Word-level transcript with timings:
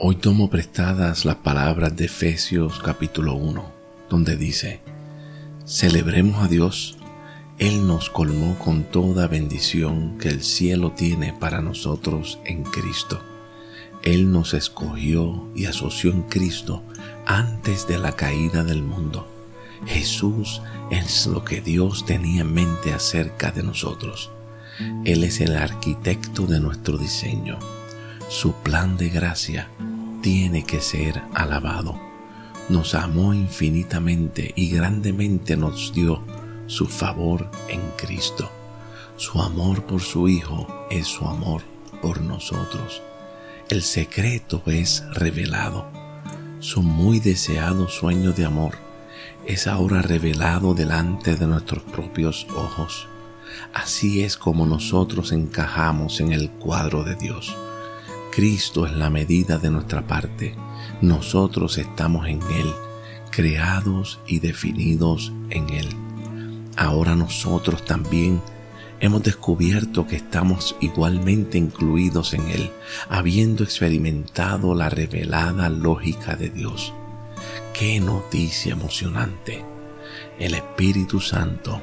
Hoy 0.00 0.14
tomo 0.14 0.48
prestadas 0.48 1.24
las 1.24 1.34
palabras 1.36 1.96
de 1.96 2.04
Efesios 2.04 2.78
capítulo 2.78 3.34
1, 3.34 3.72
donde 4.08 4.36
dice, 4.36 4.80
Celebremos 5.66 6.40
a 6.40 6.46
Dios, 6.46 6.98
Él 7.58 7.84
nos 7.84 8.08
colmó 8.08 8.56
con 8.60 8.84
toda 8.84 9.26
bendición 9.26 10.16
que 10.18 10.28
el 10.28 10.44
cielo 10.44 10.92
tiene 10.92 11.32
para 11.32 11.62
nosotros 11.62 12.38
en 12.44 12.62
Cristo. 12.62 13.20
Él 14.04 14.30
nos 14.30 14.54
escogió 14.54 15.48
y 15.56 15.64
asoció 15.64 16.12
en 16.12 16.22
Cristo 16.22 16.84
antes 17.26 17.88
de 17.88 17.98
la 17.98 18.12
caída 18.12 18.62
del 18.62 18.82
mundo. 18.82 19.26
Jesús 19.84 20.62
es 20.92 21.26
lo 21.26 21.44
que 21.44 21.60
Dios 21.60 22.06
tenía 22.06 22.42
en 22.42 22.54
mente 22.54 22.92
acerca 22.92 23.50
de 23.50 23.64
nosotros. 23.64 24.30
Él 25.04 25.24
es 25.24 25.40
el 25.40 25.56
arquitecto 25.56 26.46
de 26.46 26.60
nuestro 26.60 26.98
diseño. 26.98 27.58
Su 28.28 28.52
plan 28.52 28.96
de 28.96 29.08
gracia 29.08 29.68
tiene 30.20 30.64
que 30.64 30.80
ser 30.80 31.22
alabado. 31.34 31.98
Nos 32.68 32.94
amó 32.94 33.32
infinitamente 33.32 34.52
y 34.56 34.70
grandemente 34.70 35.56
nos 35.56 35.92
dio 35.92 36.22
su 36.66 36.86
favor 36.86 37.50
en 37.68 37.80
Cristo. 37.96 38.50
Su 39.16 39.40
amor 39.40 39.84
por 39.84 40.00
su 40.00 40.28
Hijo 40.28 40.66
es 40.90 41.06
su 41.06 41.26
amor 41.26 41.62
por 42.02 42.20
nosotros. 42.20 43.02
El 43.68 43.82
secreto 43.82 44.62
es 44.66 45.04
revelado. 45.12 45.86
Su 46.60 46.82
muy 46.82 47.20
deseado 47.20 47.88
sueño 47.88 48.32
de 48.32 48.44
amor 48.44 48.74
es 49.46 49.66
ahora 49.66 50.02
revelado 50.02 50.74
delante 50.74 51.36
de 51.36 51.46
nuestros 51.46 51.82
propios 51.84 52.46
ojos. 52.54 53.08
Así 53.72 54.22
es 54.22 54.36
como 54.36 54.66
nosotros 54.66 55.32
encajamos 55.32 56.20
en 56.20 56.32
el 56.32 56.50
cuadro 56.50 57.02
de 57.02 57.14
Dios. 57.16 57.56
Cristo 58.38 58.86
es 58.86 58.92
la 58.92 59.10
medida 59.10 59.58
de 59.58 59.68
nuestra 59.68 60.06
parte. 60.06 60.54
Nosotros 61.00 61.76
estamos 61.76 62.28
en 62.28 62.40
Él, 62.42 62.72
creados 63.32 64.20
y 64.28 64.38
definidos 64.38 65.32
en 65.50 65.68
Él. 65.70 65.88
Ahora 66.76 67.16
nosotros 67.16 67.84
también 67.84 68.40
hemos 69.00 69.24
descubierto 69.24 70.06
que 70.06 70.14
estamos 70.14 70.76
igualmente 70.80 71.58
incluidos 71.58 72.32
en 72.32 72.46
Él, 72.46 72.70
habiendo 73.08 73.64
experimentado 73.64 74.72
la 74.72 74.88
revelada 74.88 75.68
lógica 75.68 76.36
de 76.36 76.50
Dios. 76.50 76.92
¡Qué 77.74 77.98
noticia 77.98 78.74
emocionante! 78.74 79.64
El 80.38 80.54
Espíritu 80.54 81.18
Santo 81.18 81.82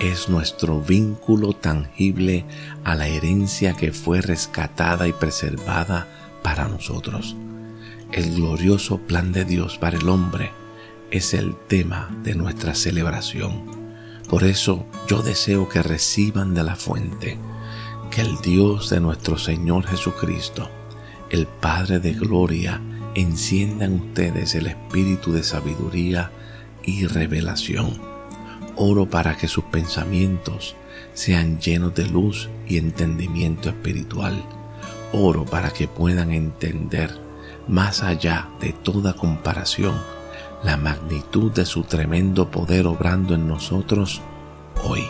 es 0.00 0.30
nuestro 0.30 0.80
vínculo 0.80 1.52
tangible 1.52 2.46
a 2.84 2.94
la 2.94 3.06
herencia 3.06 3.74
que 3.74 3.92
fue 3.92 4.22
rescatada 4.22 5.06
y 5.06 5.12
preservada 5.12 6.08
para 6.42 6.66
nosotros. 6.68 7.36
El 8.10 8.34
glorioso 8.34 8.98
plan 8.98 9.30
de 9.32 9.44
Dios 9.44 9.76
para 9.76 9.98
el 9.98 10.08
hombre 10.08 10.52
es 11.10 11.34
el 11.34 11.54
tema 11.68 12.08
de 12.22 12.34
nuestra 12.34 12.74
celebración. 12.74 13.78
Por 14.28 14.44
eso 14.44 14.86
yo 15.06 15.22
deseo 15.22 15.68
que 15.68 15.82
reciban 15.82 16.54
de 16.54 16.64
la 16.64 16.76
fuente, 16.76 17.38
que 18.10 18.22
el 18.22 18.38
Dios 18.38 18.88
de 18.88 19.00
nuestro 19.00 19.36
Señor 19.36 19.86
Jesucristo, 19.86 20.70
el 21.28 21.46
Padre 21.46 22.00
de 22.00 22.14
Gloria, 22.14 22.80
encienda 23.14 23.84
en 23.84 24.00
ustedes 24.00 24.54
el 24.54 24.68
espíritu 24.68 25.32
de 25.32 25.42
sabiduría 25.42 26.32
y 26.82 27.06
revelación 27.06 28.10
Oro 28.82 29.04
para 29.04 29.36
que 29.36 29.46
sus 29.46 29.64
pensamientos 29.64 30.74
sean 31.12 31.60
llenos 31.60 31.94
de 31.94 32.06
luz 32.06 32.48
y 32.66 32.78
entendimiento 32.78 33.68
espiritual. 33.68 34.42
Oro 35.12 35.44
para 35.44 35.68
que 35.70 35.86
puedan 35.86 36.32
entender 36.32 37.14
más 37.68 38.02
allá 38.02 38.48
de 38.58 38.72
toda 38.72 39.12
comparación 39.12 39.94
la 40.64 40.78
magnitud 40.78 41.52
de 41.52 41.66
su 41.66 41.82
tremendo 41.82 42.50
poder 42.50 42.86
obrando 42.86 43.34
en 43.34 43.46
nosotros 43.46 44.22
hoy. 44.82 45.02